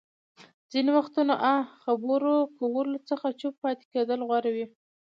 [0.71, 4.65] ځينې وختونه اه خبرو کولو څخه چوپ پاتې کېدل غوره وي.